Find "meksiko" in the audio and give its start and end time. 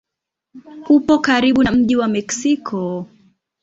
2.07-3.05